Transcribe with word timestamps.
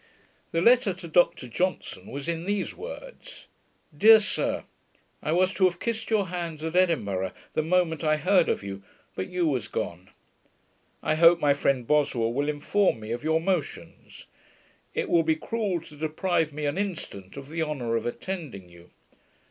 The 0.51 0.63
letter 0.63 0.95
to 0.95 1.07
Dr 1.07 1.47
Johnson 1.47 2.07
was 2.09 2.27
in 2.27 2.45
these 2.45 2.73
words: 2.73 3.45
Dear 3.95 4.19
Sir, 4.19 4.63
I 5.21 5.31
was 5.31 5.53
to 5.53 5.65
have 5.65 5.79
kissed 5.79 6.09
your 6.09 6.29
hands 6.29 6.63
at 6.63 6.75
Edinburgh, 6.75 7.33
the 7.53 7.61
moment 7.61 8.03
I 8.03 8.17
heard 8.17 8.49
of 8.49 8.63
you; 8.63 8.81
but 9.13 9.27
you 9.27 9.45
were 9.47 9.59
gone. 9.71 10.09
I 11.03 11.13
hope 11.13 11.39
my 11.39 11.53
friend 11.53 11.85
Boswell 11.85 12.33
will 12.33 12.49
inform 12.49 12.99
me 12.99 13.11
of 13.11 13.23
your 13.23 13.39
motions. 13.39 14.25
It 14.95 15.07
will 15.07 15.21
be 15.21 15.35
cruel 15.35 15.79
to 15.81 15.95
deprive 15.95 16.51
me 16.51 16.65
an 16.65 16.79
instant 16.79 17.37
of 17.37 17.49
the 17.49 17.61
honour 17.61 17.95
of 17.95 18.07
attending 18.07 18.69
you. 18.69 18.89